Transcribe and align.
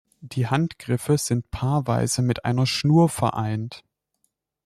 Die 0.21 0.47
Handgriffe 0.47 1.19
sind 1.19 1.51
paarweise 1.51 2.23
mit 2.23 2.43
einer 2.43 2.65
Schnur 2.65 3.07
vereint. 3.07 3.83